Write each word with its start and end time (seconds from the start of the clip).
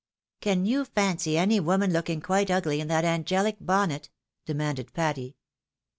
"Can 0.41 0.65
you 0.65 0.83
fancy 0.83 1.37
any 1.37 1.59
woman 1.59 1.93
looking 1.93 2.21
quite 2.21 2.49
ugly 2.49 2.79
in 2.79 2.87
that 2.87 3.05
angelic 3.05 3.57
bonnet?" 3.59 4.09
demanded 4.47 4.91
Patty. 4.93 5.35